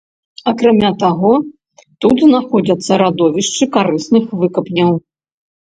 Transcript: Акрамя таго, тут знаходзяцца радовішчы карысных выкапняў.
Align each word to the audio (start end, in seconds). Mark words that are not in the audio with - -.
Акрамя 0.51 0.89
таго, 1.03 1.33
тут 2.01 2.15
знаходзяцца 2.25 2.91
радовішчы 3.03 3.71
карысных 3.79 4.37
выкапняў. 4.43 4.93